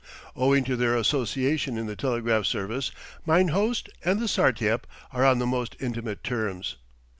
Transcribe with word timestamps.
Owing 0.35 0.63
to 0.63 0.75
their 0.75 0.95
association 0.95 1.77
in 1.77 1.85
the 1.85 1.95
telegraph 1.95 2.47
service, 2.47 2.89
mine 3.23 3.49
host 3.49 3.87
and 4.03 4.19
the 4.19 4.27
Sartiep 4.27 4.87
are 5.11 5.23
on 5.23 5.37
the 5.37 5.45
most 5.45 5.75
intimate 5.79 6.23
terms. 6.23 6.77